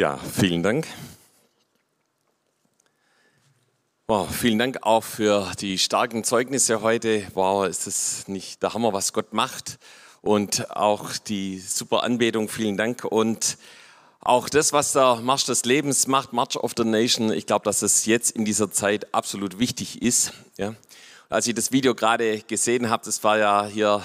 [0.00, 0.86] Ja, vielen Dank.
[4.08, 7.26] Wow, vielen Dank auch für die starken Zeugnisse heute.
[7.34, 9.78] Wow, ist es nicht der Hammer, was Gott macht?
[10.22, 13.04] Und auch die super Anbetung, vielen Dank.
[13.04, 13.58] Und
[14.20, 17.82] auch das, was der Marsch des Lebens macht, March of the Nation, ich glaube, dass
[17.82, 20.32] es jetzt in dieser Zeit absolut wichtig ist.
[20.56, 20.74] Ja.
[21.28, 24.02] Als ich das Video gerade gesehen habe, das war ja hier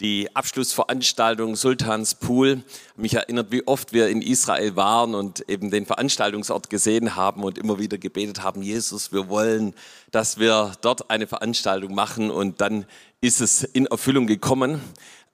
[0.00, 2.62] die Abschlussveranstaltung Sultans Pool.
[2.96, 7.58] Mich erinnert, wie oft wir in Israel waren und eben den Veranstaltungsort gesehen haben und
[7.58, 9.74] immer wieder gebetet haben, Jesus, wir wollen,
[10.10, 12.86] dass wir dort eine Veranstaltung machen und dann
[13.20, 14.80] ist es in Erfüllung gekommen.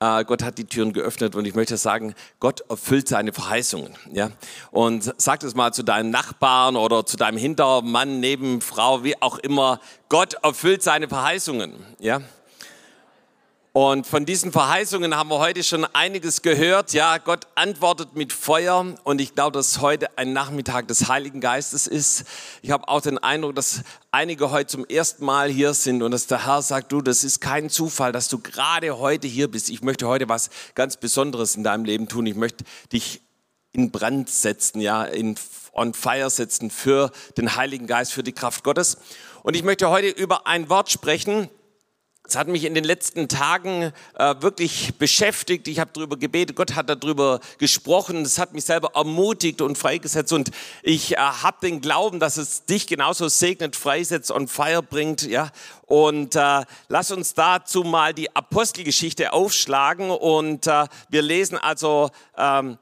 [0.00, 3.94] Äh, Gott hat die Türen geöffnet und ich möchte sagen, Gott erfüllt seine Verheißungen.
[4.12, 4.30] Ja?
[4.70, 9.80] Und sag das mal zu deinem Nachbarn oder zu deinem Hintermann, Nebenfrau, wie auch immer.
[10.08, 11.74] Gott erfüllt seine Verheißungen.
[12.00, 12.22] Ja?
[13.76, 16.92] Und von diesen Verheißungen haben wir heute schon einiges gehört.
[16.92, 21.88] Ja, Gott antwortet mit Feuer und ich glaube, dass heute ein Nachmittag des Heiligen Geistes
[21.88, 22.22] ist.
[22.62, 26.28] Ich habe auch den Eindruck, dass einige heute zum ersten Mal hier sind und dass
[26.28, 29.68] der Herr sagt, du, das ist kein Zufall, dass du gerade heute hier bist.
[29.68, 32.26] Ich möchte heute was ganz Besonderes in deinem Leben tun.
[32.26, 33.22] Ich möchte dich
[33.72, 35.34] in Brand setzen, ja, in
[35.72, 38.98] on fire setzen für den Heiligen Geist, für die Kraft Gottes.
[39.42, 41.50] Und ich möchte heute über ein Wort sprechen,
[42.26, 45.68] es hat mich in den letzten Tagen äh, wirklich beschäftigt.
[45.68, 48.22] Ich habe darüber gebetet, Gott hat darüber gesprochen.
[48.22, 50.32] Es hat mich selber ermutigt und freigesetzt.
[50.32, 50.50] Und
[50.82, 55.22] ich äh, habe den Glauben, dass es dich genauso segnet, freisetzt und Feier bringt.
[55.22, 55.50] Ja?
[55.82, 60.10] Und äh, lass uns dazu mal die Apostelgeschichte aufschlagen.
[60.10, 62.78] Und äh, wir lesen also ähm,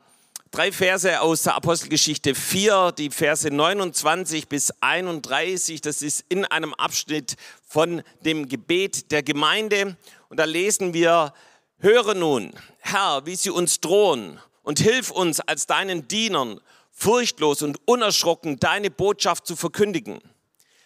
[0.53, 5.81] drei Verse aus der Apostelgeschichte 4, die Verse 29 bis 31.
[5.81, 7.37] Das ist in einem Abschnitt
[7.67, 9.97] von dem Gebet der Gemeinde.
[10.29, 11.33] Und da lesen wir,
[11.79, 16.61] höre nun, Herr, wie sie uns drohen und hilf uns als deinen Dienern,
[16.91, 20.21] furchtlos und unerschrocken deine Botschaft zu verkündigen.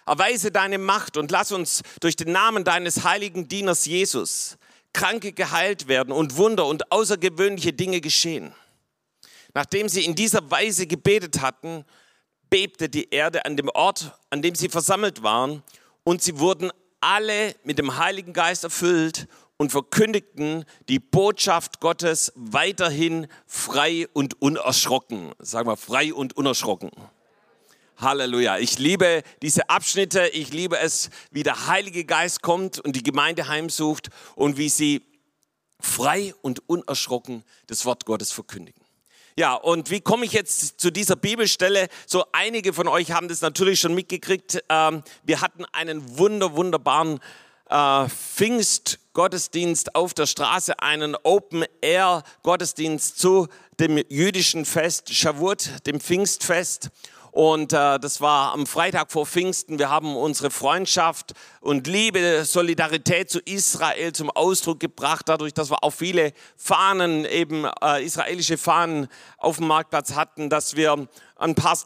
[0.06, 4.59] Erweise deine Macht und lass uns durch den Namen deines heiligen Dieners Jesus
[4.93, 8.55] Kranke geheilt werden und Wunder und außergewöhnliche Dinge geschehen.
[9.56, 11.87] Nachdem sie in dieser Weise gebetet hatten,
[12.50, 15.62] bebte die Erde an dem Ort, an dem sie versammelt waren,
[16.05, 23.28] und sie wurden alle mit dem Heiligen Geist erfüllt und verkündigten die Botschaft Gottes weiterhin
[23.47, 25.33] frei und unerschrocken.
[25.39, 26.91] Sagen wir frei und unerschrocken.
[27.97, 28.59] Halleluja.
[28.59, 30.28] Ich liebe diese Abschnitte.
[30.34, 35.00] Ich liebe es, wie der Heilige Geist kommt und die Gemeinde heimsucht und wie sie
[35.81, 38.85] frei und unerschrocken das Wort Gottes verkündigen.
[39.38, 41.88] Ja, und wie komme ich jetzt zu dieser Bibelstelle?
[42.06, 44.64] So einige von euch haben das natürlich schon mitgekriegt.
[44.70, 47.20] Ähm, wir hatten einen wunder, wunderbaren
[47.69, 53.48] äh, Pfingstgottesdienst auf der Straße, einen Open-Air-Gottesdienst zu
[53.78, 56.88] dem jüdischen Fest Shavuot, dem Pfingstfest.
[57.36, 59.78] Und äh, das war am Freitag vor Pfingsten.
[59.78, 65.84] Wir haben unsere Freundschaft und Liebe, Solidarität zu Israel zum Ausdruck gebracht, dadurch, dass wir
[65.84, 71.76] auch viele Fahnen, eben äh, israelische Fahnen auf dem Marktplatz hatten, dass wir ein paar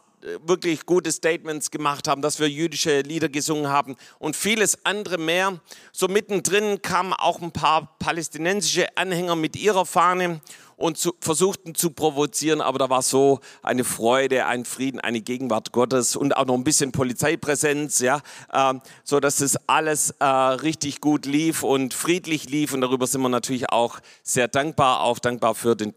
[0.45, 5.61] wirklich gute Statements gemacht haben, dass wir jüdische Lieder gesungen haben und vieles andere mehr.
[5.93, 10.41] So mittendrin kamen auch ein paar palästinensische Anhänger mit ihrer Fahne
[10.77, 15.73] und zu, versuchten zu provozieren, aber da war so eine Freude, ein Frieden, eine Gegenwart
[15.73, 21.03] Gottes und auch noch ein bisschen Polizeipräsenz, ja, äh, so dass es alles äh, richtig
[21.03, 25.55] gut lief und friedlich lief und darüber sind wir natürlich auch sehr dankbar, auch dankbar
[25.55, 25.95] für den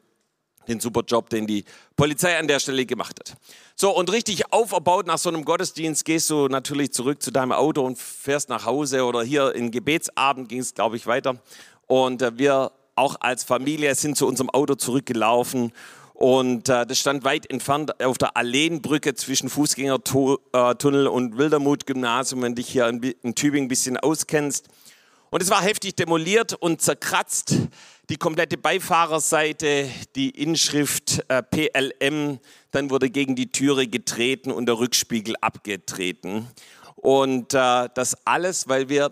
[0.68, 1.66] den super Job, den die
[1.96, 3.38] Polizei an der Stelle gemacht hat.
[3.76, 7.86] So, und richtig auferbaut nach so einem Gottesdienst gehst du natürlich zurück zu deinem Auto
[7.86, 11.38] und fährst nach Hause oder hier in Gebetsabend ging es, glaube ich, weiter.
[11.88, 15.72] Und äh, wir auch als Familie sind zu unserem Auto zurückgelaufen
[16.14, 22.70] und äh, das stand weit entfernt auf der Alleenbrücke zwischen Fußgängertunnel und Wildermut-Gymnasium, wenn dich
[22.70, 24.68] hier in, in Tübingen ein bisschen auskennst.
[25.34, 27.56] Und es war heftig demoliert und zerkratzt.
[28.12, 32.38] Die komplette Beifahrerseite, die Inschrift äh, PLM,
[32.70, 36.48] dann wurde gegen die Türe getreten und der Rückspiegel abgetreten.
[36.98, 39.12] Und äh, das alles, weil wir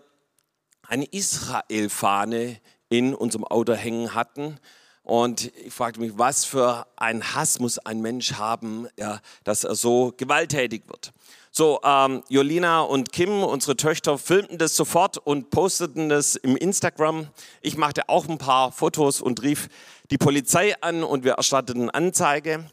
[0.88, 4.60] eine Israel-Fahne in unserem Auto hängen hatten.
[5.02, 9.74] Und ich fragte mich, was für ein Hass muss ein Mensch haben, ja, dass er
[9.74, 11.14] so gewalttätig wird.
[11.54, 17.28] So, ähm, Jolina und Kim, unsere Töchter, filmten das sofort und posteten das im Instagram.
[17.62, 19.68] Ich machte auch ein paar Fotos und rief
[20.12, 22.70] die Polizei an und wir erstatteten Anzeige.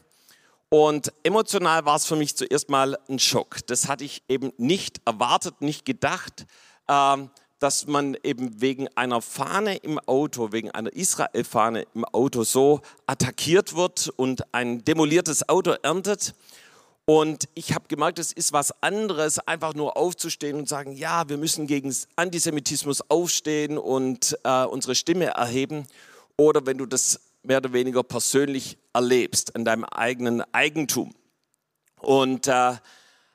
[0.69, 3.57] Und emotional war es für mich zuerst mal ein Schock.
[3.67, 6.45] Das hatte ich eben nicht erwartet, nicht gedacht.
[6.87, 12.79] Ähm, dass man eben wegen einer Fahne im Auto, wegen einer Israel-Fahne im Auto so
[13.05, 16.33] attackiert wird und ein demoliertes Auto erntet.
[17.09, 21.37] Und ich habe gemerkt, es ist was anderes, einfach nur aufzustehen und sagen, ja, wir
[21.37, 25.87] müssen gegen Antisemitismus aufstehen und äh, unsere Stimme erheben.
[26.37, 31.15] Oder wenn du das mehr oder weniger persönlich erlebst, an deinem eigenen Eigentum.
[31.99, 32.75] Und, äh,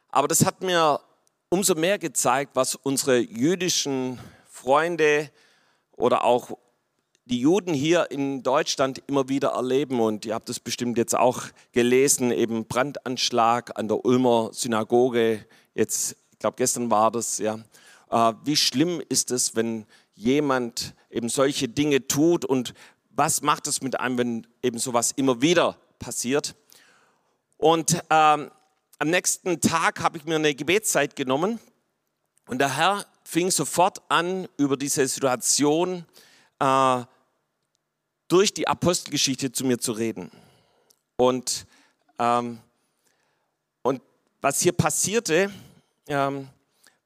[0.09, 1.01] aber das hat mir
[1.49, 5.33] umso mehr gezeigt, was unsere jüdischen Freunde
[5.97, 6.57] oder auch
[7.27, 10.01] die Juden hier in Deutschland immer wieder erleben.
[10.01, 11.43] Und ihr habt es bestimmt jetzt auch
[11.73, 15.47] gelesen, eben Brandanschlag an der Ulmer Synagoge.
[15.75, 17.59] Jetzt, ich glaube, gestern war das, ja.
[18.11, 22.75] Äh, wie schlimm ist es, wenn jemand eben solche Dinge tut und
[23.11, 26.55] was macht es mit einem, wenn eben sowas immer wieder passiert?
[27.57, 28.51] Und ähm,
[28.99, 31.59] am nächsten Tag habe ich mir eine Gebetszeit genommen
[32.47, 36.05] und der Herr fing sofort an, über diese Situation
[36.59, 37.03] äh,
[38.29, 40.31] durch die Apostelgeschichte zu mir zu reden.
[41.17, 41.67] Und,
[42.19, 42.61] ähm,
[43.83, 44.03] und
[44.41, 45.53] was hier passierte,
[46.09, 46.49] ähm,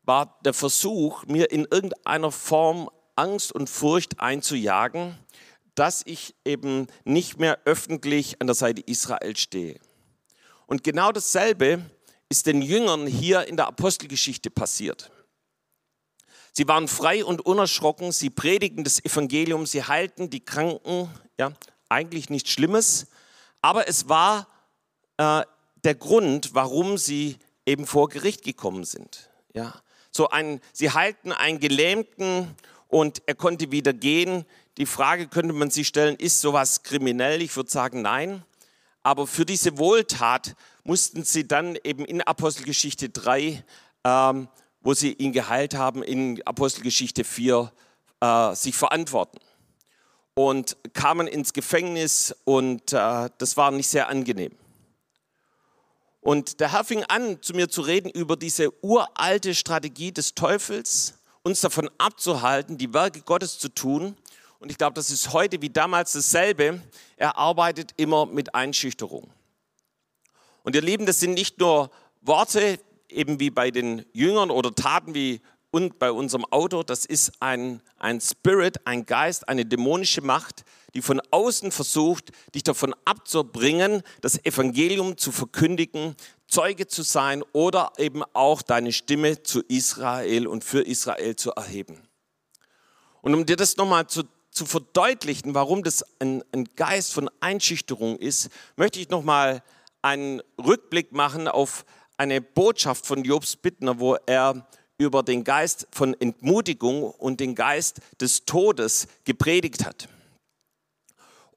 [0.05, 5.19] war der Versuch, mir in irgendeiner Form Angst und Furcht einzujagen,
[5.75, 9.79] dass ich eben nicht mehr öffentlich an der Seite Israel stehe.
[10.67, 11.83] Und genau dasselbe
[12.29, 15.11] ist den Jüngern hier in der Apostelgeschichte passiert.
[16.59, 21.09] Sie waren frei und unerschrocken, sie predigten das Evangelium, sie heilten die Kranken,
[21.39, 21.53] ja,
[21.89, 23.07] eigentlich nichts Schlimmes,
[23.63, 24.49] aber es war
[25.19, 25.43] äh,
[25.85, 29.31] der Grund, warum sie eben vor Gericht gekommen sind.
[29.55, 29.73] Ja,
[30.11, 32.57] so ein, sie heilten einen Gelähmten
[32.89, 34.45] und er konnte wieder gehen.
[34.79, 37.41] Die Frage könnte man sich stellen, ist sowas kriminell?
[37.41, 38.43] Ich würde sagen, nein.
[39.05, 43.63] Aber für diese Wohltat mussten sie dann eben in Apostelgeschichte 3
[44.03, 44.49] ähm,
[44.81, 47.73] wo sie ihn geheilt haben, in Apostelgeschichte 4
[48.21, 49.39] äh, sich verantworten.
[50.35, 54.53] Und kamen ins Gefängnis und äh, das war nicht sehr angenehm.
[56.21, 61.15] Und der Herr fing an, zu mir zu reden über diese uralte Strategie des Teufels,
[61.43, 64.17] uns davon abzuhalten, die Werke Gottes zu tun.
[64.59, 66.83] Und ich glaube, das ist heute wie damals dasselbe.
[67.17, 69.31] Er arbeitet immer mit Einschüchterung.
[70.65, 71.91] Und ihr Lieben, das sind nicht nur
[72.21, 72.79] Worte,
[73.11, 75.41] eben wie bei den Jüngern oder Taten wie
[75.71, 80.65] und bei unserem Auto, das ist ein, ein Spirit, ein Geist, eine dämonische Macht,
[80.95, 86.17] die von außen versucht, dich davon abzubringen, das Evangelium zu verkündigen,
[86.47, 92.09] Zeuge zu sein oder eben auch deine Stimme zu Israel und für Israel zu erheben.
[93.21, 98.17] Und um dir das nochmal zu, zu verdeutlichen, warum das ein, ein Geist von Einschüchterung
[98.17, 99.63] ist, möchte ich nochmal
[100.01, 101.85] einen Rückblick machen auf
[102.19, 104.67] eine Botschaft von Jobs Bittner, wo er
[104.99, 110.09] über den Geist von Entmutigung und den Geist des Todes gepredigt hat.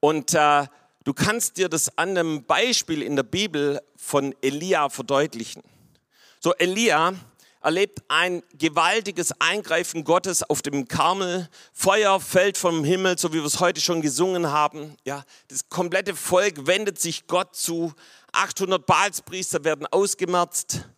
[0.00, 0.66] Und äh,
[1.04, 5.62] du kannst dir das an einem Beispiel in der Bibel von Elia verdeutlichen.
[6.40, 7.14] So Elia
[7.60, 11.48] erlebt ein gewaltiges Eingreifen Gottes auf dem Karmel.
[11.72, 14.96] Feuer fällt vom Himmel, so wie wir es heute schon gesungen haben.
[15.04, 17.92] Ja, das komplette Volk wendet sich Gott zu.
[18.32, 20.88] 800 Baalspriester werden ausgemerzt.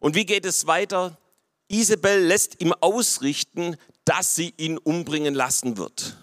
[0.00, 1.18] Und wie geht es weiter?
[1.68, 6.16] Isabel lässt ihm ausrichten, dass sie ihn umbringen lassen wird.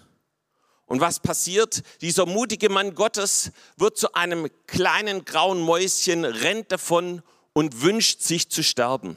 [0.86, 1.82] Und was passiert?
[2.00, 7.22] Dieser mutige Mann Gottes wird zu einem kleinen grauen Mäuschen, rennt davon
[7.54, 9.16] und wünscht sich zu sterben.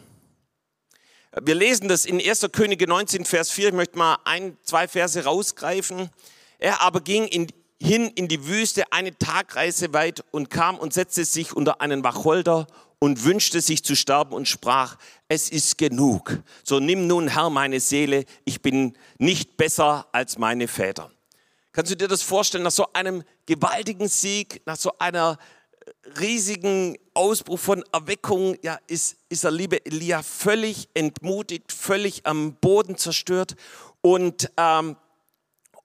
[1.41, 2.47] Wir lesen das in 1.
[2.53, 3.67] Könige 19, Vers 4.
[3.67, 6.09] Ich möchte mal ein, zwei Verse rausgreifen.
[6.59, 7.47] Er aber ging in,
[7.81, 12.67] hin in die Wüste eine Tagreise weit und kam und setzte sich unter einen Wacholder
[12.99, 16.39] und wünschte sich zu sterben und sprach, es ist genug.
[16.63, 21.11] So nimm nun Herr meine Seele, ich bin nicht besser als meine Väter.
[21.71, 25.37] Kannst du dir das vorstellen, nach so einem gewaltigen Sieg, nach so einer
[26.19, 32.97] riesigen Ausbruch von Erweckung, ja, ist, ist der liebe Elia völlig entmutigt, völlig am Boden
[32.97, 33.55] zerstört
[34.01, 34.95] und, ähm,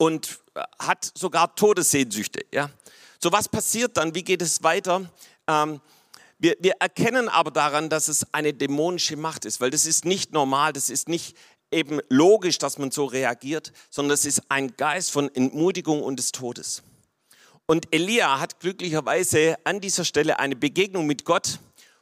[0.00, 0.40] und
[0.78, 2.46] hat sogar Todessehnsüchte.
[2.52, 2.70] Ja.
[3.22, 4.14] So was passiert dann?
[4.14, 5.10] Wie geht es weiter?
[5.46, 5.82] Ähm,
[6.38, 10.32] wir, wir erkennen aber daran, dass es eine dämonische Macht ist, weil das ist nicht
[10.32, 11.36] normal, das ist nicht
[11.70, 16.32] eben logisch, dass man so reagiert, sondern es ist ein Geist von Entmutigung und des
[16.32, 16.82] Todes.
[17.66, 21.58] Und Elia hat glücklicherweise an dieser Stelle eine Begegnung mit Gott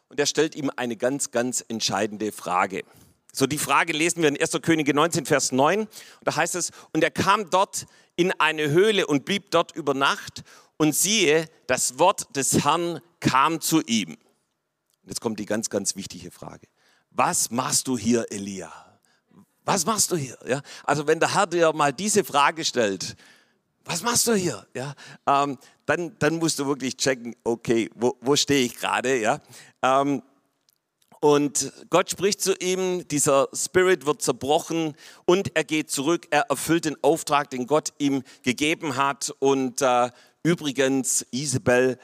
[0.09, 2.85] und er stellt ihm eine ganz, ganz entscheidende Frage.
[3.33, 4.53] So die Frage lesen wir in 1.
[4.63, 5.81] Könige 19, Vers 9.
[5.81, 5.89] Und
[6.23, 10.43] da heißt es, und er kam dort in eine Höhle und blieb dort über Nacht
[10.77, 14.11] und siehe, das Wort des Herrn kam zu ihm.
[14.11, 16.67] Und jetzt kommt die ganz, ganz wichtige Frage.
[17.11, 18.73] Was machst du hier, Elia?
[19.65, 20.39] Was machst du hier?
[20.47, 20.63] Ja?
[20.85, 23.17] Also wenn der Herr dir mal diese Frage stellt,
[23.89, 24.67] was machst du hier?
[24.75, 24.95] Ja,
[25.27, 25.57] ähm,
[25.87, 29.19] dann, dann musst du wirklich checken, okay, wo, wo stehe ich gerade?
[29.19, 29.41] Ja,
[29.83, 30.23] ähm,
[31.21, 34.95] Und Gott spricht zu ihm, dieser Spirit wird zerbrochen
[35.25, 39.35] und er geht zurück, er erfüllt den Auftrag, den Gott ihm gegeben hat.
[39.41, 40.11] Und äh,
[40.43, 41.99] übrigens, Isabel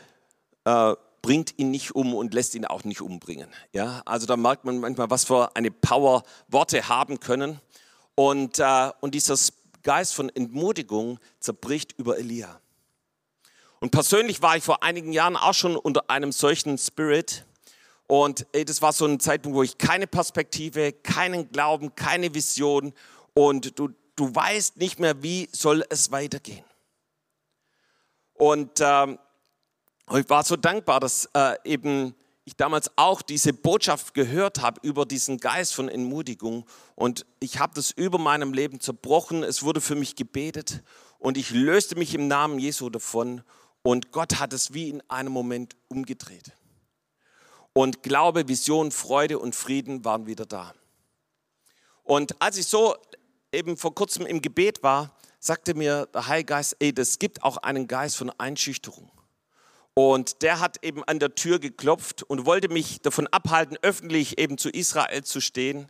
[0.64, 3.48] äh, bringt ihn nicht um und lässt ihn auch nicht umbringen.
[3.72, 7.60] Ja, also da merkt man manchmal, was für eine Power Worte haben können.
[8.16, 9.36] Und, äh, und dieser
[9.82, 12.60] Geist von Entmutigung zerbricht über Elia.
[13.80, 17.44] Und persönlich war ich vor einigen Jahren auch schon unter einem solchen Spirit.
[18.06, 22.92] Und ey, das war so ein Zeitpunkt, wo ich keine Perspektive, keinen Glauben, keine Vision
[23.32, 26.64] und du, du weißt nicht mehr, wie soll es weitergehen.
[28.34, 29.18] Und ähm,
[30.12, 35.06] ich war so dankbar, dass äh, eben ich damals auch diese Botschaft gehört habe über
[35.06, 39.42] diesen Geist von Entmutigung und ich habe das über meinem Leben zerbrochen.
[39.42, 40.82] Es wurde für mich gebetet
[41.18, 43.42] und ich löste mich im Namen Jesu davon
[43.82, 46.52] und Gott hat es wie in einem Moment umgedreht.
[47.74, 50.72] Und Glaube, Vision, Freude und Frieden waren wieder da.
[52.04, 52.94] Und als ich so
[53.52, 57.56] eben vor kurzem im Gebet war, sagte mir der Heilige Geist, ey, das gibt auch
[57.58, 59.10] einen Geist von Einschüchterung.
[59.94, 64.56] Und der hat eben an der Tür geklopft und wollte mich davon abhalten, öffentlich eben
[64.56, 65.88] zu Israel zu stehen.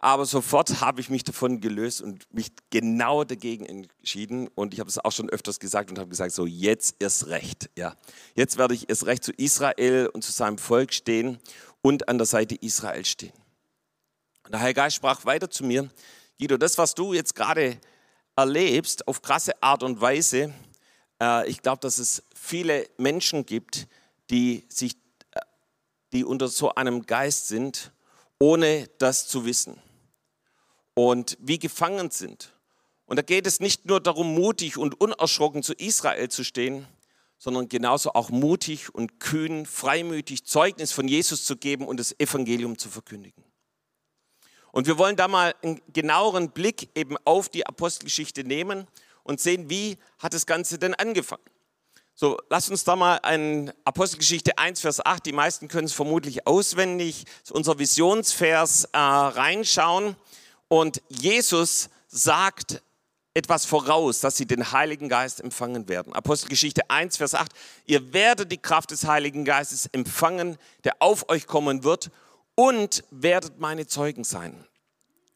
[0.00, 4.46] Aber sofort habe ich mich davon gelöst und mich genau dagegen entschieden.
[4.54, 7.68] Und ich habe es auch schon öfters gesagt und habe gesagt, so jetzt erst recht.
[7.76, 7.96] Ja,
[8.36, 11.38] jetzt werde ich erst recht zu Israel und zu seinem Volk stehen
[11.82, 13.32] und an der Seite Israel stehen.
[14.44, 15.90] Und der Heilige Geist sprach weiter zu mir,
[16.38, 17.78] Guido, das, was du jetzt gerade
[18.36, 20.54] erlebst, auf krasse Art und Weise,
[21.20, 23.88] äh, ich glaube, dass es viele Menschen gibt,
[24.30, 24.94] die sich,
[25.32, 25.40] äh,
[26.12, 27.90] die unter so einem Geist sind,
[28.38, 29.82] ohne das zu wissen
[30.98, 32.52] und wie gefangen sind.
[33.06, 36.88] Und da geht es nicht nur darum, mutig und unerschrocken zu Israel zu stehen,
[37.38, 42.78] sondern genauso auch mutig und kühn, freimütig Zeugnis von Jesus zu geben und das Evangelium
[42.78, 43.44] zu verkündigen.
[44.72, 48.88] Und wir wollen da mal einen genaueren Blick eben auf die Apostelgeschichte nehmen
[49.22, 51.44] und sehen, wie hat das Ganze denn angefangen.
[52.16, 56.48] So, lass uns da mal in Apostelgeschichte 1, Vers 8, die meisten können es vermutlich
[56.48, 60.16] auswendig, unser Visionsvers äh, reinschauen.
[60.68, 62.82] Und Jesus sagt
[63.34, 66.12] etwas voraus, dass sie den Heiligen Geist empfangen werden.
[66.12, 67.52] Apostelgeschichte 1, Vers 8.
[67.86, 72.10] Ihr werdet die Kraft des Heiligen Geistes empfangen, der auf euch kommen wird
[72.54, 74.64] und werdet meine Zeugen sein.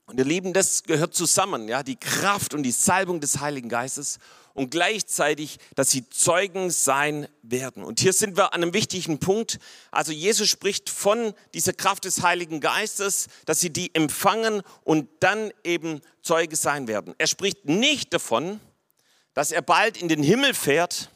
[0.06, 4.18] Und ihr Lieben, das gehört zusammen, ja, die Kraft und die Salbung des Heiligen Geistes
[4.54, 7.82] und gleichzeitig, dass sie Zeugen sein werden.
[7.82, 9.58] Und hier sind wir an einem wichtigen Punkt.
[9.90, 15.52] Also Jesus spricht von dieser Kraft des Heiligen Geistes, dass sie die empfangen und dann
[15.64, 17.14] eben Zeuge sein werden.
[17.18, 18.60] Er spricht nicht davon,
[19.34, 21.10] dass er bald in den Himmel fährt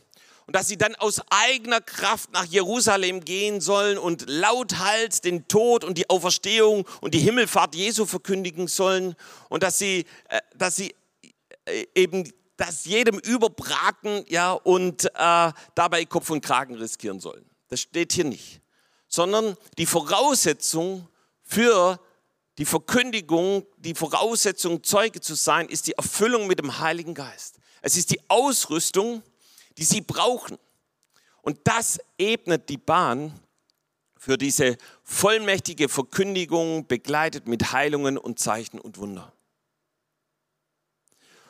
[0.46, 5.84] und dass sie dann aus eigener Kraft nach Jerusalem gehen sollen und lauthals den Tod
[5.84, 9.16] und die Auferstehung und die Himmelfahrt Jesu verkündigen sollen
[9.48, 10.94] und dass sie, äh, dass sie
[11.66, 17.44] äh, eben das jedem überbraten ja, und äh, dabei Kopf und Kragen riskieren sollen.
[17.68, 18.60] Das steht hier nicht.
[19.08, 21.08] Sondern die Voraussetzung
[21.42, 22.00] für
[22.58, 27.56] die Verkündigung, die Voraussetzung, Zeuge zu sein, ist die Erfüllung mit dem Heiligen Geist.
[27.82, 29.22] Es ist die Ausrüstung,
[29.76, 30.58] die sie brauchen.
[31.42, 33.38] Und das ebnet die Bahn
[34.18, 39.32] für diese vollmächtige Verkündigung, begleitet mit Heilungen und Zeichen und Wunder.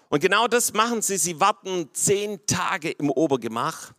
[0.08, 1.16] Und genau das machen sie.
[1.16, 3.92] Sie warten zehn Tage im Obergemach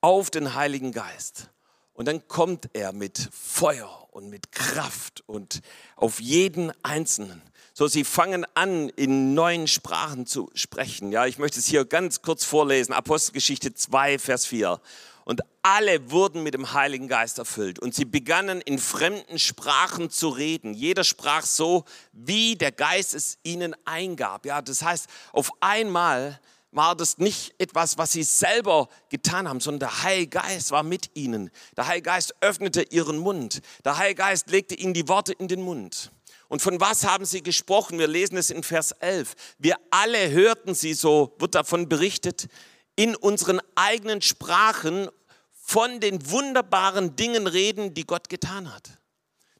[0.00, 1.50] auf den Heiligen Geist.
[1.92, 5.60] Und dann kommt er mit Feuer und mit Kraft und
[5.96, 7.40] auf jeden Einzelnen.
[7.72, 11.10] So, sie fangen an, in neuen Sprachen zu sprechen.
[11.10, 12.92] Ja, ich möchte es hier ganz kurz vorlesen.
[12.92, 14.80] Apostelgeschichte 2, Vers 4.
[15.24, 20.28] Und alle wurden mit dem Heiligen Geist erfüllt und sie begannen in fremden Sprachen zu
[20.28, 20.74] reden.
[20.74, 24.44] Jeder sprach so, wie der Geist es ihnen eingab.
[24.44, 26.38] Ja, das heißt, auf einmal
[26.74, 31.10] war das nicht etwas, was sie selber getan haben, sondern der Heilige Geist war mit
[31.14, 31.50] ihnen.
[31.76, 33.62] Der Heilige Geist öffnete ihren Mund.
[33.84, 36.10] Der Heilige Geist legte ihnen die Worte in den Mund.
[36.48, 37.98] Und von was haben sie gesprochen?
[37.98, 39.34] Wir lesen es in Vers 11.
[39.58, 42.48] Wir alle hörten sie, so wird davon berichtet,
[42.96, 45.08] in unseren eigenen Sprachen
[45.52, 48.90] von den wunderbaren Dingen reden, die Gott getan hat.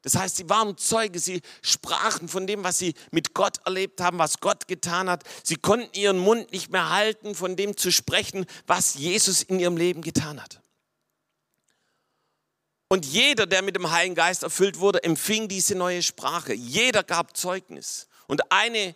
[0.03, 4.19] Das heißt, sie waren Zeuge, sie sprachen von dem, was sie mit Gott erlebt haben,
[4.19, 5.25] was Gott getan hat.
[5.43, 9.79] Sie konnten ihren Mund nicht mehr halten, von dem zu sprechen, was Jesus in ihrem
[9.79, 10.61] Leben getan hat.
[12.88, 16.53] Und jeder, der mit dem Heiligen Geist erfüllt wurde, empfing diese neue Sprache.
[16.53, 18.07] Jeder gab Zeugnis.
[18.26, 18.95] Und eine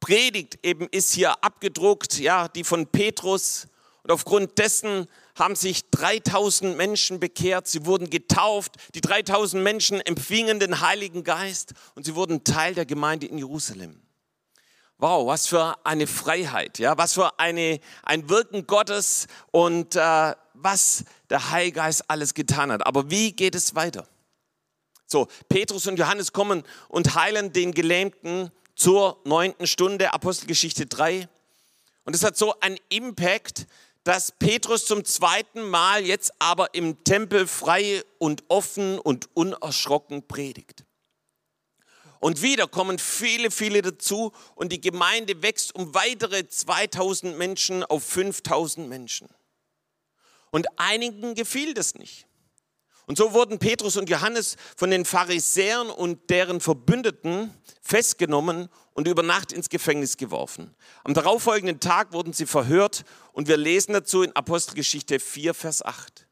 [0.00, 3.68] Predigt eben ist hier abgedruckt, ja, die von Petrus.
[4.02, 10.60] Und aufgrund dessen haben sich 3000 Menschen bekehrt, sie wurden getauft, die 3000 Menschen empfingen
[10.60, 14.00] den Heiligen Geist und sie wurden Teil der Gemeinde in Jerusalem.
[15.00, 21.04] Wow, was für eine Freiheit, ja, was für eine, ein Wirken Gottes und äh, was
[21.30, 22.84] der Heilige Geist alles getan hat.
[22.84, 24.08] Aber wie geht es weiter?
[25.06, 31.28] So, Petrus und Johannes kommen und heilen den Gelähmten zur neunten Stunde, Apostelgeschichte 3.
[32.04, 33.66] Und es hat so einen Impact,
[34.04, 40.84] dass Petrus zum zweiten Mal jetzt aber im Tempel frei und offen und unerschrocken predigt.
[42.20, 48.04] Und wieder kommen viele, viele dazu und die Gemeinde wächst um weitere 2000 Menschen auf
[48.04, 49.28] 5000 Menschen.
[50.50, 52.27] Und einigen gefiel das nicht.
[53.08, 59.22] Und so wurden Petrus und Johannes von den Pharisäern und deren Verbündeten festgenommen und über
[59.22, 60.74] Nacht ins Gefängnis geworfen.
[61.04, 66.26] Am darauffolgenden Tag wurden sie verhört und wir lesen dazu in Apostelgeschichte 4, Vers 8.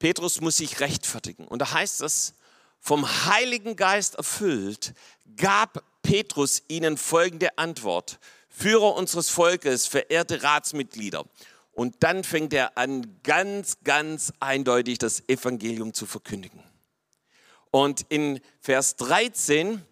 [0.00, 1.46] Petrus muss sich rechtfertigen.
[1.46, 2.34] Und da heißt es,
[2.80, 4.94] vom Heiligen Geist erfüllt,
[5.36, 8.18] gab Petrus ihnen folgende Antwort.
[8.48, 11.24] Führer unseres Volkes, verehrte Ratsmitglieder.
[11.72, 16.62] Und dann fängt er an, ganz, ganz eindeutig das Evangelium zu verkündigen.
[17.70, 19.82] Und in Vers 13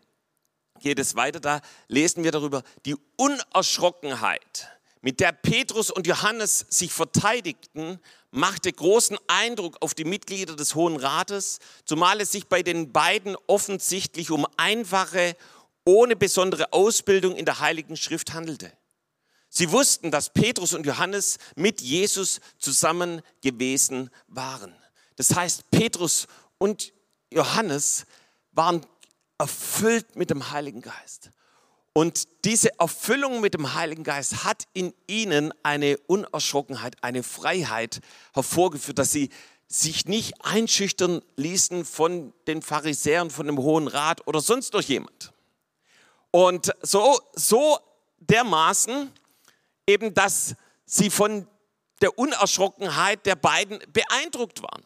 [0.81, 4.69] geht es weiter, da lesen wir darüber, die Unerschrockenheit,
[5.03, 7.99] mit der Petrus und Johannes sich verteidigten,
[8.31, 13.37] machte großen Eindruck auf die Mitglieder des Hohen Rates, zumal es sich bei den beiden
[13.47, 15.37] offensichtlich um einfache,
[15.87, 18.73] ohne besondere Ausbildung in der Heiligen Schrift handelte.
[19.53, 24.75] Sie wussten, dass Petrus und Johannes mit Jesus zusammen gewesen waren.
[25.17, 26.29] Das heißt, Petrus
[26.59, 26.93] und
[27.31, 28.07] Johannes
[28.53, 28.87] waren
[29.39, 31.31] erfüllt mit dem Heiligen Geist.
[31.93, 38.01] Und diese Erfüllung mit dem Heiligen Geist hat in ihnen eine Unerschrockenheit, eine Freiheit
[38.33, 39.31] hervorgeführt, dass sie
[39.67, 45.33] sich nicht einschüchtern ließen von den Pharisäern, von dem Hohen Rat oder sonst durch jemand.
[46.31, 47.79] Und so, so
[48.21, 49.11] dermaßen
[49.91, 50.55] eben, dass
[50.87, 51.47] sie von
[52.01, 54.85] der Unerschrockenheit der beiden beeindruckt waren.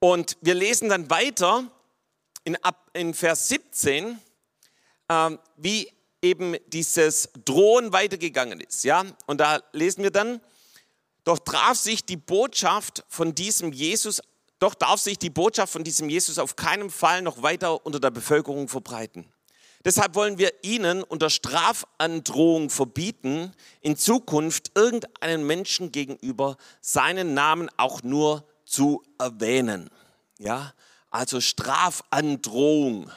[0.00, 1.64] Und wir lesen dann weiter
[2.44, 2.56] in,
[2.92, 4.18] in Vers 17,
[5.08, 5.90] ähm, wie
[6.22, 8.84] eben dieses Drohen weitergegangen ist.
[8.84, 9.04] Ja?
[9.26, 10.40] Und da lesen wir dann,
[11.24, 14.20] doch traf sich die Botschaft von diesem Jesus,
[14.58, 18.10] doch darf sich die Botschaft von diesem Jesus auf keinen Fall noch weiter unter der
[18.10, 19.32] Bevölkerung verbreiten.
[19.88, 28.02] Deshalb wollen wir Ihnen unter Strafandrohung verbieten, in Zukunft irgendeinen Menschen gegenüber seinen Namen auch
[28.02, 29.88] nur zu erwähnen.
[30.38, 30.74] Ja,
[31.08, 33.10] also Strafandrohung.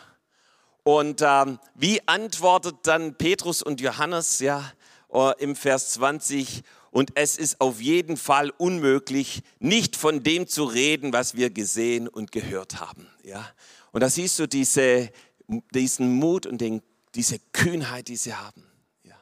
[0.84, 4.72] Und ähm, wie antwortet dann Petrus und Johannes ja,
[5.12, 6.64] äh, im Vers 20?
[6.90, 12.08] Und es ist auf jeden Fall unmöglich, nicht von dem zu reden, was wir gesehen
[12.08, 13.08] und gehört haben.
[13.26, 13.46] Ja?
[13.92, 15.10] Und da siehst du diese,
[15.48, 16.82] diesen Mut und den,
[17.16, 18.66] diese Kühnheit, die sie haben.
[19.04, 19.16] Ja?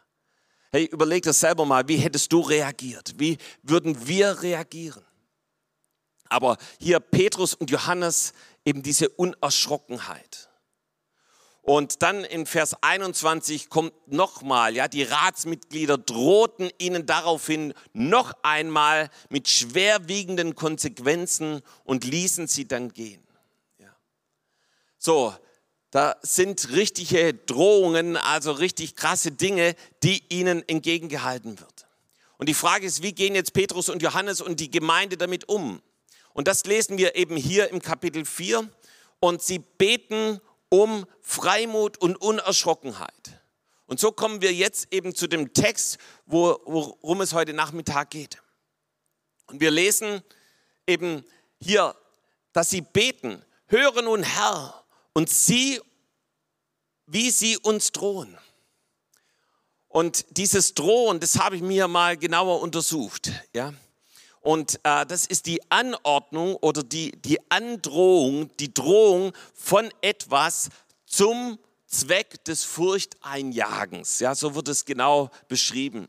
[0.71, 3.13] Hey, überleg das selber mal, wie hättest du reagiert?
[3.17, 5.03] Wie würden wir reagieren?
[6.29, 10.49] Aber hier Petrus und Johannes eben diese Unerschrockenheit.
[11.62, 19.10] Und dann in Vers 21 kommt nochmal, ja, die Ratsmitglieder drohten ihnen daraufhin noch einmal
[19.29, 23.21] mit schwerwiegenden Konsequenzen und ließen sie dann gehen.
[23.77, 23.95] Ja.
[24.97, 25.34] So,
[25.91, 31.88] da sind richtige Drohungen, also richtig krasse Dinge, die ihnen entgegengehalten wird.
[32.38, 35.82] Und die Frage ist, wie gehen jetzt Petrus und Johannes und die Gemeinde damit um?
[36.34, 38.69] Und das lesen wir eben hier im Kapitel 4.
[39.19, 43.41] Und sie beten um Freimut und Unerschrockenheit.
[43.88, 45.97] Und so kommen wir jetzt eben zu dem Text,
[46.28, 48.38] worum es heute Nachmittag geht.
[49.47, 50.21] Und wir lesen
[50.88, 51.25] eben
[51.60, 51.95] hier,
[52.54, 54.78] dass sie beten, höre nun Herr
[55.19, 55.82] und sieh,
[57.05, 58.38] wie sie uns drohen.
[59.89, 63.29] Und dieses Drohen, das habe ich mir mal genauer untersucht.
[63.53, 63.73] Ja?
[64.39, 70.69] Und äh, das ist die Anordnung oder die, die Androhung, die Drohung von etwas
[71.05, 74.19] zum Zweck des Furchteinjagens.
[74.21, 76.08] Ja, so wird es genau beschrieben.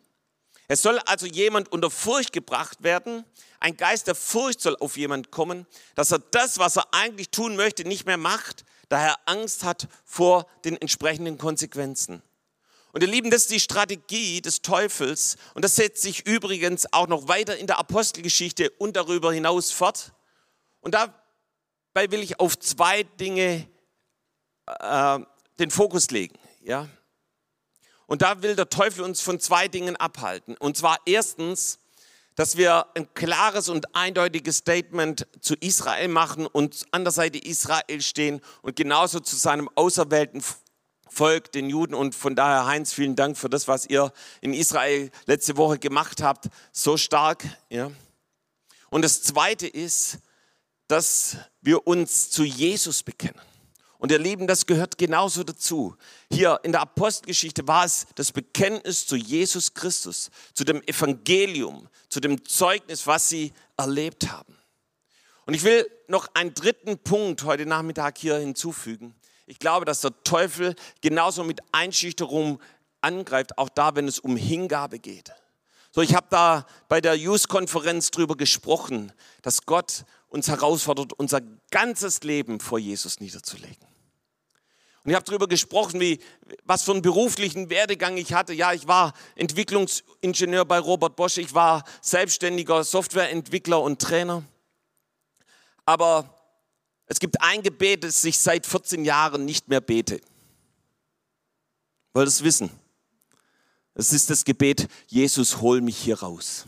[0.69, 3.25] Es soll also jemand unter Furcht gebracht werden.
[3.59, 7.57] Ein Geist der Furcht soll auf jemand kommen, dass er das, was er eigentlich tun
[7.57, 12.23] möchte, nicht mehr macht, daher Angst hat vor den entsprechenden Konsequenzen.
[12.93, 17.07] Und ihr Lieben, das ist die Strategie des Teufels und das setzt sich übrigens auch
[17.07, 20.13] noch weiter in der Apostelgeschichte und darüber hinaus fort.
[20.81, 23.69] Und dabei will ich auf zwei Dinge
[24.67, 25.19] äh,
[25.61, 26.39] den Fokus legen.
[26.63, 26.89] Ja?
[28.07, 30.57] Und da will der Teufel uns von zwei Dingen abhalten.
[30.57, 31.79] Und zwar erstens,
[32.35, 38.01] dass wir ein klares und eindeutiges Statement zu Israel machen und an der Seite Israel
[38.01, 40.43] stehen und genauso zu seinem auserwählten
[41.09, 41.95] Volk, den Juden.
[41.95, 46.23] Und von daher, Heinz, vielen Dank für das, was ihr in Israel letzte Woche gemacht
[46.23, 46.49] habt.
[46.73, 47.45] So stark.
[47.69, 47.91] Ja.
[48.91, 50.19] Und das Zweite ist,
[50.89, 53.41] dass wir uns zu Jesus bekennen.
[54.01, 55.95] Und ihr Lieben, das gehört genauso dazu.
[56.33, 62.19] Hier in der Apostelgeschichte war es das Bekenntnis zu Jesus Christus, zu dem Evangelium, zu
[62.19, 64.57] dem Zeugnis, was sie erlebt haben.
[65.45, 69.15] Und ich will noch einen dritten Punkt heute Nachmittag hier hinzufügen.
[69.45, 72.59] Ich glaube, dass der Teufel genauso mit Einschüchterung
[73.03, 75.31] angreift, auch da, wenn es um Hingabe geht.
[75.93, 82.23] So, ich habe da bei der Youth-Konferenz drüber gesprochen, dass Gott uns herausfordert, unser ganzes
[82.23, 83.91] Leben vor Jesus niederzulegen.
[85.03, 86.21] Und ich habe darüber gesprochen, wie,
[86.65, 88.53] was für einen beruflichen Werdegang ich hatte.
[88.53, 94.45] Ja, ich war Entwicklungsingenieur bei Robert Bosch, ich war selbstständiger Softwareentwickler und Trainer.
[95.87, 96.35] Aber
[97.07, 100.21] es gibt ein Gebet, das ich seit 14 Jahren nicht mehr bete.
[102.13, 102.71] Wollt ihr es wissen?
[103.95, 106.67] Es ist das Gebet, Jesus, hol mich hier raus.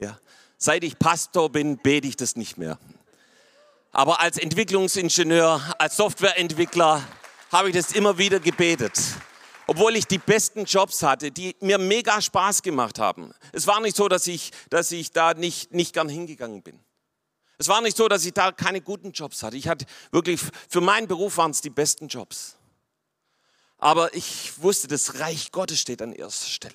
[0.00, 0.18] Ja.
[0.56, 2.78] Seit ich Pastor bin, bete ich das nicht mehr.
[3.94, 7.00] Aber als Entwicklungsingenieur, als Softwareentwickler
[7.52, 8.98] habe ich das immer wieder gebetet.
[9.68, 13.32] Obwohl ich die besten Jobs hatte, die mir mega Spaß gemacht haben.
[13.52, 16.80] Es war nicht so, dass ich, dass ich da nicht, nicht gern hingegangen bin.
[17.56, 19.56] Es war nicht so, dass ich da keine guten Jobs hatte.
[19.56, 22.56] Ich hatte wirklich, für meinen Beruf waren es die besten Jobs.
[23.78, 26.74] Aber ich wusste, das Reich Gottes steht an erster Stelle.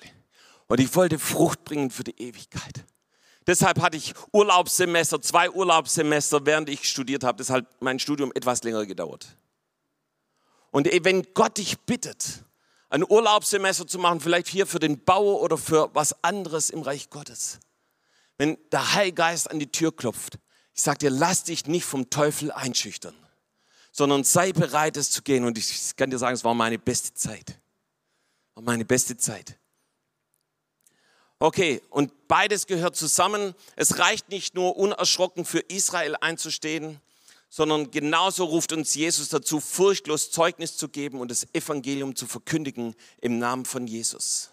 [0.68, 2.82] Und ich wollte Frucht bringen für die Ewigkeit.
[3.50, 7.38] Deshalb hatte ich Urlaubssemester, zwei Urlaubssemester, während ich studiert habe.
[7.38, 9.26] Deshalb mein Studium etwas länger gedauert.
[10.70, 12.44] Und wenn Gott dich bittet,
[12.90, 17.10] ein Urlaubssemester zu machen, vielleicht hier für den Bau oder für was anderes im Reich
[17.10, 17.58] Gottes,
[18.38, 20.38] wenn der Heilgeist an die Tür klopft,
[20.72, 23.16] ich sage dir, lass dich nicht vom Teufel einschüchtern,
[23.90, 25.44] sondern sei bereit, es zu gehen.
[25.44, 27.58] Und ich kann dir sagen, es war meine beste Zeit.
[28.54, 29.58] War meine beste Zeit.
[31.42, 33.54] Okay, und beides gehört zusammen.
[33.74, 37.00] Es reicht nicht nur unerschrocken für Israel einzustehen,
[37.48, 42.94] sondern genauso ruft uns Jesus dazu, furchtlos Zeugnis zu geben und das Evangelium zu verkündigen
[43.22, 44.50] im Namen von Jesus.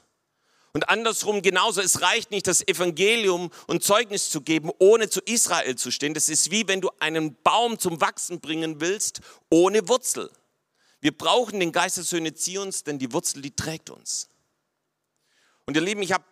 [0.71, 5.75] Und andersrum genauso, es reicht nicht, das Evangelium und Zeugnis zu geben, ohne zu Israel
[5.75, 6.13] zu stehen.
[6.13, 9.19] Das ist wie wenn du einen Baum zum Wachsen bringen willst,
[9.49, 10.31] ohne Wurzel.
[11.01, 14.29] Wir brauchen den Geist der Söhne Zions, denn die Wurzel, die trägt uns.
[15.65, 16.23] Und ihr Lieben, ich habe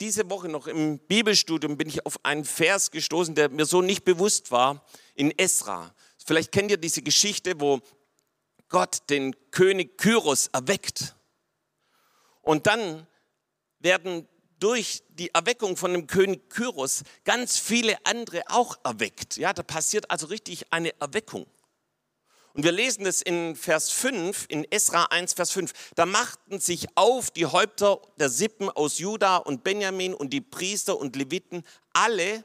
[0.00, 4.04] diese Woche noch im Bibelstudium bin ich auf einen Vers gestoßen, der mir so nicht
[4.04, 4.84] bewusst war,
[5.14, 5.94] in Esra.
[6.24, 7.80] Vielleicht kennt ihr diese Geschichte, wo
[8.68, 11.14] Gott den König Kyros erweckt.
[12.42, 13.06] Und dann
[13.80, 14.28] werden
[14.60, 19.36] durch die Erweckung von dem König Kyros ganz viele andere auch erweckt.
[19.36, 21.46] Ja, da passiert also richtig eine Erweckung.
[22.54, 25.72] Und wir lesen das in Vers 5, in Esra 1, Vers 5.
[25.94, 30.98] Da machten sich auf die Häupter der Sippen aus Juda und Benjamin und die Priester
[30.98, 32.44] und Leviten, alle,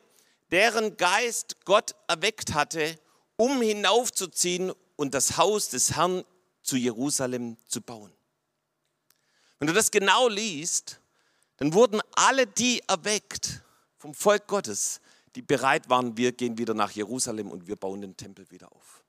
[0.52, 3.00] deren Geist Gott erweckt hatte,
[3.38, 6.24] um hinaufzuziehen und das Haus des Herrn
[6.62, 8.12] zu Jerusalem zu bauen.
[9.60, 11.00] Wenn du das genau liest,
[11.58, 13.62] dann wurden alle die erweckt
[13.98, 15.02] vom Volk Gottes,
[15.36, 19.03] die bereit waren, wir gehen wieder nach Jerusalem und wir bauen den Tempel wieder auf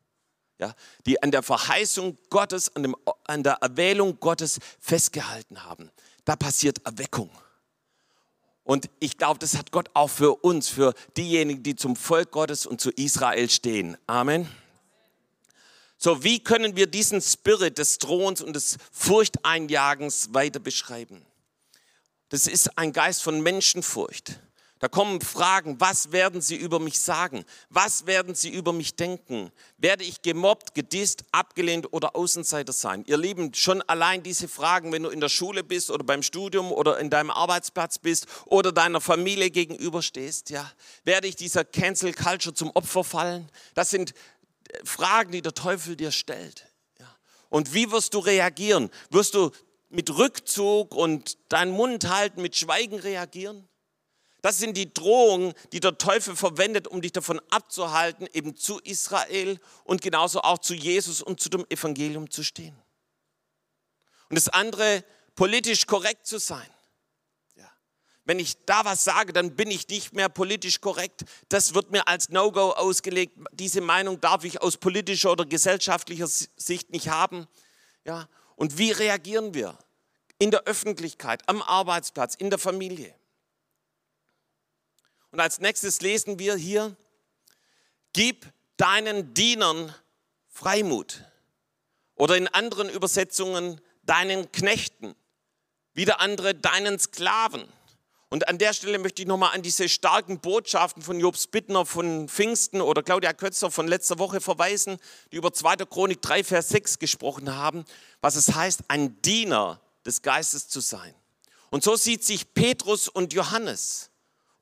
[0.59, 0.75] ja,
[1.07, 5.91] die an der Verheißung Gottes, an, dem, an der Erwählung Gottes festgehalten haben.
[6.25, 7.31] Da passiert Erweckung.
[8.63, 12.65] Und ich glaube, das hat Gott auch für uns, für diejenigen, die zum Volk Gottes
[12.65, 13.99] und zu Israel stehen.
[14.07, 14.49] Amen.
[15.99, 21.25] So, wie können wir diesen Spirit des Drohens und des Furchteinjagens weiter beschreiben?
[22.31, 24.41] Das ist ein Geist von Menschenfurcht.
[24.85, 27.47] Da kommen Fragen, was werden sie über mich sagen?
[27.71, 29.51] Was werden sie über mich denken?
[29.79, 33.03] Werde ich gemobbt, gedisst, abgelehnt oder Außenseiter sein?
[33.07, 36.71] Ihr Lieben, schon allein diese Fragen, wenn du in der Schule bist oder beim Studium
[36.71, 40.71] oder in deinem Arbeitsplatz bist oder deiner Familie gegenüberstehst, ja,
[41.05, 43.51] werde ich dieser Cancel Culture zum Opfer fallen?
[43.73, 46.67] Das sind äh, Fragen, die der Teufel dir stellt.
[47.01, 47.07] Ja.
[47.49, 48.91] Und wie wirst du reagieren?
[49.09, 49.51] Wirst du
[49.89, 53.67] mit Rückzug und deinen Mund halten, mit Schweigen reagieren?
[54.45, 59.59] Das sind die Drohungen, die der Teufel verwendet, um dich davon abzuhalten, eben zu Israel
[59.85, 62.77] und genauso auch zu Jesus und zu dem Evangelium zu stehen.
[64.29, 65.03] Und das andere,
[65.35, 66.69] politisch korrekt zu sein.
[67.57, 67.73] Ja.
[68.27, 71.25] Wenn ich da was sage, dann bin ich nicht mehr politisch korrekt.
[71.49, 73.39] Das wird mir als No-Go ausgelegt.
[73.53, 77.47] Diese Meinung darf ich aus politischer oder gesellschaftlicher Sicht nicht haben.
[78.05, 78.29] Ja.
[78.57, 79.79] Und wie reagieren wir?
[80.39, 83.15] In der Öffentlichkeit, am Arbeitsplatz, in der Familie.
[85.35, 86.95] Und als nächstes lesen wir hier,
[88.13, 89.93] gib deinen Dienern
[90.49, 91.25] Freimut.
[92.15, 95.17] Oder in anderen Übersetzungen deinen Knechten.
[95.93, 97.65] Wieder andere deinen Sklaven.
[98.29, 102.29] Und an der Stelle möchte ich nochmal an diese starken Botschaften von Jobs Bittner von
[102.29, 104.99] Pfingsten oder Claudia Kötzer von letzter Woche verweisen,
[105.33, 105.79] die über 2.
[105.79, 107.85] Chronik 3, Vers 6 gesprochen haben,
[108.21, 111.13] was es heißt, ein Diener des Geistes zu sein.
[111.71, 114.13] Und so sieht sich Petrus und Johannes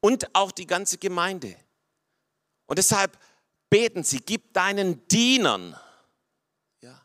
[0.02, 1.56] und auch die ganze Gemeinde.
[2.66, 3.18] Und deshalb
[3.70, 5.78] beten sie, gib deinen Dienern.
[6.82, 7.00] Ja.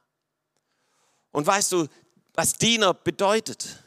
[1.31, 1.88] Und weißt du,
[2.33, 3.83] was Diener bedeutet?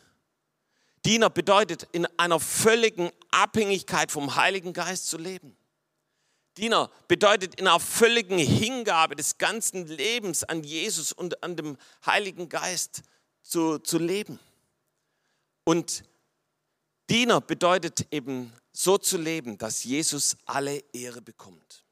[1.04, 5.56] Diener bedeutet, in einer völligen Abhängigkeit vom Heiligen Geist zu leben.
[6.56, 12.48] Diener bedeutet in einer völligen Hingabe des ganzen Lebens an Jesus und an dem Heiligen
[12.48, 13.02] Geist
[13.42, 14.38] zu, zu leben.
[15.64, 16.04] Und
[17.08, 21.84] Diener bedeutet eben so zu leben, dass Jesus alle Ehre bekommt.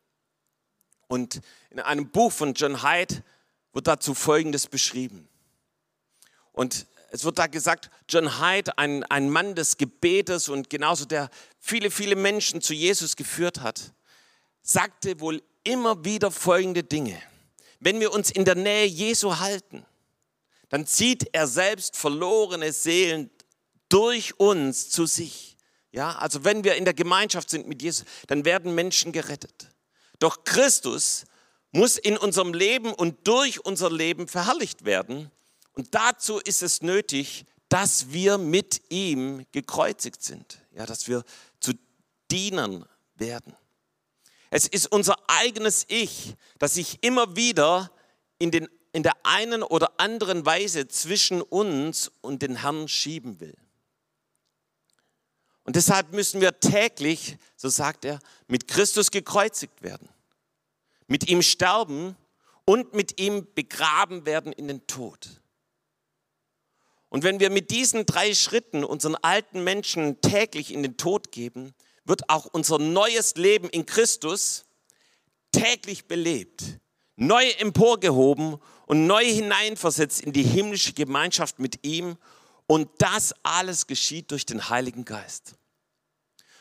[1.07, 3.23] Und in einem Buch von John Hyde
[3.73, 5.29] wird dazu Folgendes beschrieben.
[6.53, 11.31] Und es wird da gesagt, John Hyde, ein, ein Mann des Gebetes und genauso der
[11.59, 13.93] viele, viele Menschen zu Jesus geführt hat,
[14.63, 17.21] sagte wohl immer wieder folgende Dinge.
[17.81, 19.85] Wenn wir uns in der Nähe Jesu halten,
[20.71, 23.31] dann zieht er selbst verlorene Seelen
[23.89, 25.58] durch uns zu sich.
[25.91, 29.69] Ja, also wenn wir in der Gemeinschaft sind mit Jesus, dann werden Menschen gerettet.
[30.19, 31.25] Doch Christus
[31.71, 35.31] muss in unserem Leben und durch unser Leben verherrlicht werden.
[35.73, 41.23] Und dazu ist es nötig, dass wir mit ihm gekreuzigt sind, ja, dass wir
[41.61, 41.73] zu
[42.31, 43.55] Dienern werden.
[44.51, 47.91] Es ist unser eigenes Ich, das sich immer wieder
[48.39, 53.57] in, den, in der einen oder anderen Weise zwischen uns und den Herrn schieben will.
[55.69, 60.09] Und deshalb müssen wir täglich, so sagt er, mit Christus gekreuzigt werden,
[61.09, 62.17] mit ihm sterben
[62.65, 65.29] und mit ihm begraben werden in den Tod.
[67.11, 71.75] Und wenn wir mit diesen drei Schritten unseren alten Menschen täglich in den Tod geben,
[72.07, 74.65] wird auch unser neues Leben in Christus
[75.53, 76.63] täglich belebt,
[77.17, 82.17] neu emporgehoben und neu hineinversetzt in die himmlische Gemeinschaft mit ihm.
[82.69, 85.55] Und das alles geschieht durch den Heiligen Geist.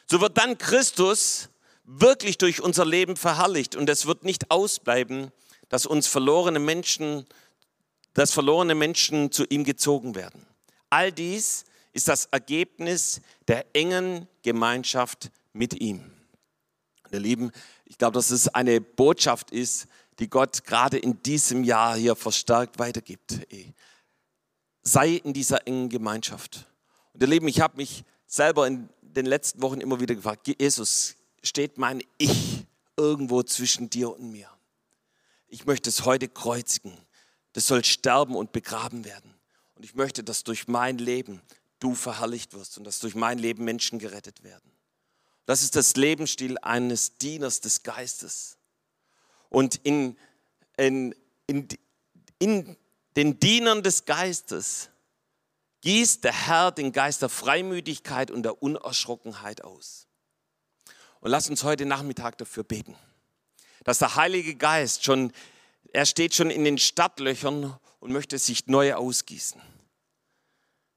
[0.10, 1.50] So wird dann Christus
[1.84, 5.32] wirklich durch unser Leben verherrlicht und es wird nicht ausbleiben,
[5.70, 7.28] dass uns verlorene Menschen
[8.18, 10.44] dass verlorene Menschen zu ihm gezogen werden.
[10.90, 16.12] All dies ist das Ergebnis der engen Gemeinschaft mit ihm.
[17.12, 17.52] Ihr Lieben,
[17.86, 19.86] ich glaube, dass es eine Botschaft ist,
[20.18, 23.40] die Gott gerade in diesem Jahr hier verstärkt weitergibt.
[24.88, 26.66] Sei in dieser engen Gemeinschaft.
[27.14, 31.16] Und ihr Lieben, ich habe mich selber in den letzten Wochen immer wieder gefragt, Jesus,
[31.44, 34.50] steht mein Ich irgendwo zwischen dir und mir?
[35.48, 36.98] Ich möchte es heute kreuzigen
[37.58, 39.34] das soll sterben und begraben werden.
[39.74, 41.42] Und ich möchte, dass durch mein Leben
[41.80, 44.72] du verherrlicht wirst und dass durch mein Leben Menschen gerettet werden.
[45.48, 48.58] Das ist das Lebensstil eines Dieners des Geistes.
[49.50, 50.18] Und in,
[50.78, 51.16] in,
[51.48, 51.68] in,
[52.38, 52.78] in
[53.18, 54.90] den Dienern des Geistes
[55.82, 60.08] gießt der Herr den Geist der Freimütigkeit und der Unerschrockenheit aus.
[61.20, 62.96] Und lass uns heute Nachmittag dafür beten,
[63.84, 65.34] dass der Heilige Geist schon
[65.94, 69.62] er steht schon in den Stadtlöchern und möchte sich neu ausgießen.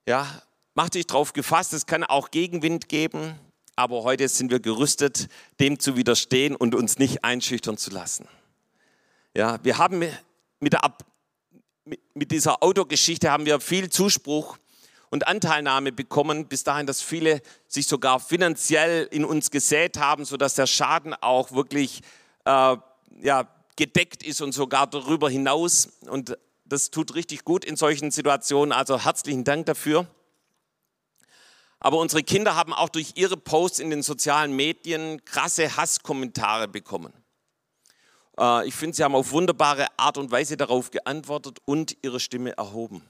[0.07, 0.43] Ja,
[0.75, 3.39] mach dich drauf gefasst, es kann auch Gegenwind geben,
[3.77, 5.29] aber heute sind wir gerüstet,
[5.59, 8.29] dem zu widerstehen und uns nicht einschüchtern zu lassen.
[9.35, 10.01] Ja, wir haben
[10.59, 10.81] mit, der,
[12.21, 14.59] mit dieser Autogeschichte haben wir viel Zuspruch
[15.09, 20.53] und Anteilnahme bekommen, bis dahin, dass viele sich sogar finanziell in uns gesät haben, sodass
[20.53, 22.03] der Schaden auch wirklich
[22.45, 22.77] äh,
[23.23, 25.93] ja, gedeckt ist und sogar darüber hinaus.
[26.11, 28.73] Und das tut richtig gut in solchen Situationen.
[28.73, 30.07] Also herzlichen Dank dafür.
[31.79, 37.15] Aber unsere Kinder haben auch durch ihre Posts in den sozialen Medien krasse Hasskommentare bekommen.
[38.41, 42.57] Äh, ich finde, sie haben auf wunderbare Art und Weise darauf geantwortet und ihre Stimme
[42.57, 43.03] erhoben.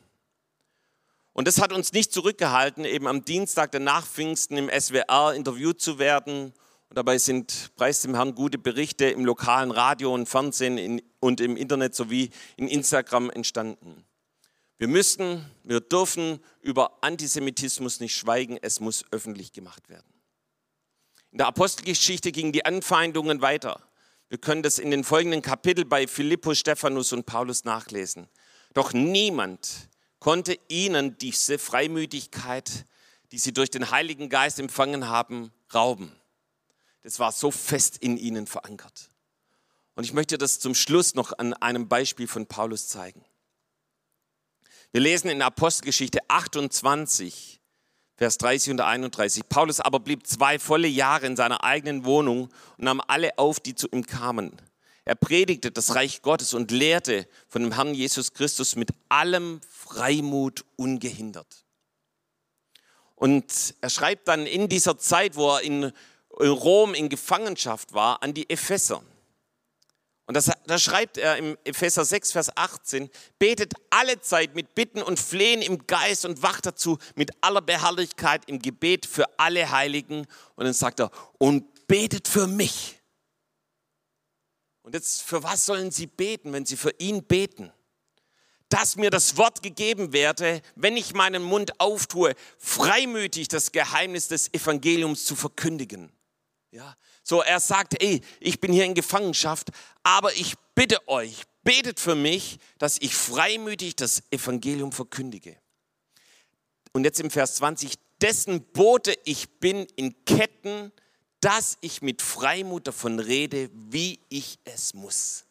[1.32, 5.98] Und das hat uns nicht zurückgehalten, eben am Dienstag danach Pfingsten im SWR interviewt zu
[5.98, 6.52] werden
[6.88, 11.56] und dabei sind, preis dem Herrn, gute Berichte im lokalen Radio und Fernsehen und im
[11.56, 14.04] Internet sowie in Instagram entstanden.
[14.78, 20.12] Wir müssen, wir dürfen über Antisemitismus nicht schweigen, es muss öffentlich gemacht werden.
[21.30, 23.80] In der Apostelgeschichte gingen die Anfeindungen weiter.
[24.30, 28.28] Wir können das in den folgenden Kapiteln bei Philippus, Stephanus und Paulus nachlesen.
[28.74, 29.88] Doch niemand
[30.20, 32.86] konnte ihnen diese Freimütigkeit,
[33.32, 36.14] die sie durch den Heiligen Geist empfangen haben, rauben.
[37.02, 39.10] Das war so fest in ihnen verankert.
[39.96, 43.24] Und ich möchte das zum Schluss noch an einem Beispiel von Paulus zeigen.
[44.92, 47.59] Wir lesen in Apostelgeschichte 28,
[48.20, 49.48] Vers 30 und 31.
[49.48, 53.74] Paulus aber blieb zwei volle Jahre in seiner eigenen Wohnung und nahm alle auf, die
[53.74, 54.60] zu ihm kamen.
[55.06, 60.66] Er predigte das Reich Gottes und lehrte von dem Herrn Jesus Christus mit allem Freimut
[60.76, 61.64] ungehindert.
[63.14, 65.90] Und er schreibt dann in dieser Zeit, wo er in
[66.38, 69.02] Rom in Gefangenschaft war, an die Epheser.
[70.30, 75.18] Und da schreibt er im Epheser 6, Vers 18, betet alle Zeit mit Bitten und
[75.18, 80.28] Flehen im Geist und wacht dazu mit aller Beharrlichkeit im Gebet für alle Heiligen.
[80.54, 83.00] Und dann sagt er, und betet für mich.
[84.82, 87.72] Und jetzt, für was sollen sie beten, wenn sie für ihn beten?
[88.68, 94.54] Dass mir das Wort gegeben werde, wenn ich meinen Mund auftue, freimütig das Geheimnis des
[94.54, 96.12] Evangeliums zu verkündigen.
[96.72, 99.70] Ja, so er sagt, ey, ich bin hier in Gefangenschaft,
[100.04, 105.56] aber ich bitte euch, betet für mich, dass ich freimütig das Evangelium verkündige.
[106.92, 110.92] Und jetzt im Vers 20, dessen Bote ich bin in Ketten,
[111.40, 115.46] dass ich mit Freimut davon rede, wie ich es muss.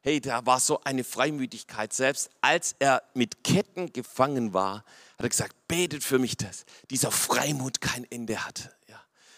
[0.00, 1.92] Hey, da war so eine Freimütigkeit.
[1.92, 4.84] Selbst als er mit Ketten gefangen war,
[5.18, 8.70] hat er gesagt, betet für mich, dass dieser Freimut kein Ende hat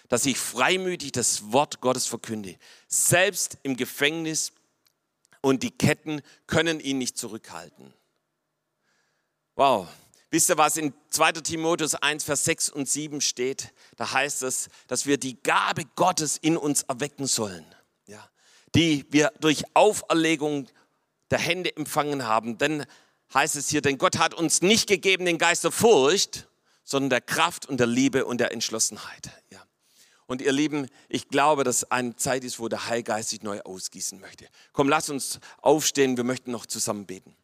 [0.08, 2.56] dass ich freimütig das Wort Gottes verkünde.
[2.86, 4.52] Selbst im Gefängnis
[5.40, 7.92] und die Ketten können ihn nicht zurückhalten.
[9.54, 9.88] Wow.
[10.30, 11.32] Wisst ihr, was in 2.
[11.32, 13.72] Timotheus 1, Vers 6 und 7 steht?
[13.96, 17.64] Da heißt es, dass wir die Gabe Gottes in uns erwecken sollen,
[18.06, 18.28] ja,
[18.74, 20.68] die wir durch Auferlegung
[21.30, 22.58] der Hände empfangen haben.
[22.58, 22.84] Denn
[23.32, 26.46] heißt es hier, denn Gott hat uns nicht gegeben den Geist der Furcht,
[26.84, 29.30] sondern der Kraft und der Liebe und der Entschlossenheit.
[29.50, 29.62] Ja.
[30.28, 34.20] Und ihr Lieben, ich glaube, dass eine Zeit ist, wo der Heilgeist sich neu ausgießen
[34.20, 34.46] möchte.
[34.74, 37.34] Komm, lass uns aufstehen, wir möchten noch zusammen beten.